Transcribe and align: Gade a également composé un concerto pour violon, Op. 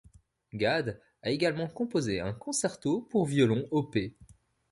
Gade 0.51 0.99
a 1.21 1.29
également 1.29 1.67
composé 1.67 2.19
un 2.21 2.33
concerto 2.33 3.01
pour 3.11 3.27
violon, 3.27 3.67
Op. 3.69 3.97